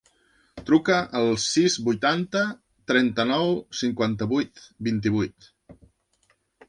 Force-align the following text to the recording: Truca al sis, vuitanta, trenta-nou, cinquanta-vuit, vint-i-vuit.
Truca 0.67 0.95
al 1.19 1.27
sis, 1.43 1.75
vuitanta, 1.89 2.43
trenta-nou, 2.93 3.53
cinquanta-vuit, 3.83 4.65
vint-i-vuit. 4.89 5.51